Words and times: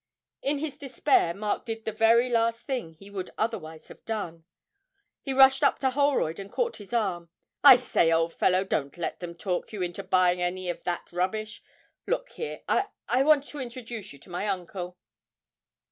In 0.41 0.57
his 0.57 0.79
despair 0.79 1.31
Mark 1.31 1.63
did 1.63 1.85
the 1.85 1.91
very 1.91 2.27
last 2.27 2.65
thing 2.65 2.95
he 2.95 3.11
would 3.11 3.29
otherwise 3.37 3.87
have 3.89 4.03
done 4.03 4.45
he 5.21 5.31
rushed 5.31 5.61
up 5.63 5.77
to 5.77 5.91
Holroyd 5.91 6.39
and 6.39 6.51
caught 6.51 6.77
his 6.77 6.91
arm. 6.91 7.29
'I 7.63 7.75
say, 7.75 8.11
old 8.11 8.33
fellow, 8.33 8.63
don't 8.63 8.97
let 8.97 9.19
them 9.19 9.35
talk 9.35 9.71
you 9.71 9.83
into 9.83 10.01
buying 10.03 10.41
any 10.41 10.71
of 10.71 10.83
that 10.85 11.11
rubbish. 11.11 11.61
Look 12.07 12.29
here, 12.29 12.63
I 12.67 12.87
I 13.07 13.21
want 13.21 13.45
to 13.49 13.59
introduce 13.59 14.11
you 14.11 14.17
to 14.17 14.31
my 14.31 14.47
uncle!' 14.47 14.97